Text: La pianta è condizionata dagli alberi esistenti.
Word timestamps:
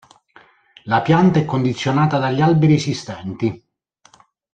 La 0.85 1.03
pianta 1.03 1.37
è 1.37 1.45
condizionata 1.45 2.17
dagli 2.17 2.41
alberi 2.41 2.73
esistenti. 2.73 3.63